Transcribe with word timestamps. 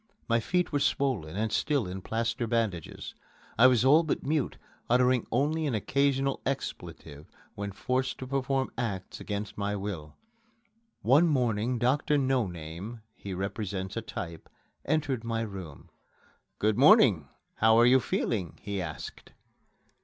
My 0.27 0.39
feet 0.39 0.71
were 0.71 0.79
swollen 0.79 1.35
and 1.37 1.51
still 1.51 1.85
in 1.85 2.01
plaster 2.01 2.47
bandages. 2.47 3.13
I 3.55 3.67
was 3.67 3.85
all 3.85 4.01
but 4.01 4.23
mute, 4.25 4.57
uttering 4.89 5.27
only 5.31 5.67
an 5.67 5.75
occasional 5.75 6.41
expletive 6.43 7.27
when 7.53 7.71
forced 7.71 8.17
to 8.17 8.25
perform 8.25 8.71
acts 8.79 9.19
against 9.19 9.59
my 9.59 9.75
will. 9.75 10.15
One 11.03 11.27
morning 11.27 11.77
Doctor 11.77 12.17
No 12.17 12.47
name 12.47 13.01
(he 13.13 13.35
represents 13.35 13.95
a 13.95 14.01
type) 14.01 14.49
entered 14.85 15.23
my 15.23 15.41
room. 15.41 15.91
"Good 16.57 16.79
morning! 16.79 17.27
How 17.57 17.77
are 17.77 17.85
you 17.85 17.99
feeling?" 17.99 18.57
he 18.59 18.81
asked. 18.81 19.33